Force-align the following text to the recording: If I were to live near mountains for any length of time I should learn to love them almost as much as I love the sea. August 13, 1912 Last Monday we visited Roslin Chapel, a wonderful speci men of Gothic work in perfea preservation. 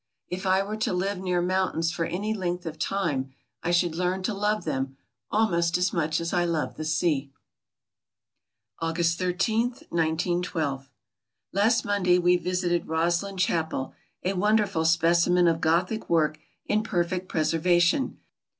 If 0.29 0.47
I 0.47 0.63
were 0.63 0.77
to 0.77 0.93
live 0.93 1.19
near 1.19 1.43
mountains 1.43 1.91
for 1.91 2.05
any 2.05 2.33
length 2.33 2.65
of 2.65 2.79
time 2.79 3.35
I 3.61 3.69
should 3.69 3.93
learn 3.93 4.23
to 4.23 4.33
love 4.33 4.65
them 4.65 4.97
almost 5.29 5.77
as 5.77 5.93
much 5.93 6.19
as 6.19 6.33
I 6.33 6.43
love 6.43 6.73
the 6.75 6.83
sea. 6.85 7.31
August 8.79 9.19
13, 9.19 9.67
1912 9.91 10.89
Last 11.53 11.85
Monday 11.85 12.17
we 12.17 12.35
visited 12.35 12.87
Roslin 12.87 13.37
Chapel, 13.37 13.93
a 14.23 14.33
wonderful 14.33 14.85
speci 14.85 15.27
men 15.31 15.47
of 15.47 15.61
Gothic 15.61 16.09
work 16.09 16.39
in 16.65 16.81
perfea 16.81 17.27
preservation. 17.27 18.17